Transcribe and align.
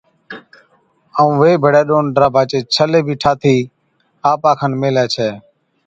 ائُون 1.17 1.33
وي 1.41 1.51
ڀيڙَي 1.61 1.81
ڏون 1.89 2.05
ڊاڀا 2.17 2.41
چي 2.51 2.57
ڇلي 2.73 2.99
بِي 3.05 3.15
ٺاھتِي 3.21 3.55
آپا 4.31 4.51
کن 4.59 4.71
ميھلَي 4.81 5.05
ڇَي 5.13 5.29